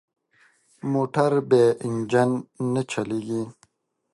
موټر 0.91 1.31
بې 1.49 1.65
انجن 1.85 2.29
نه 2.73 2.81
چلېږي. 2.91 3.43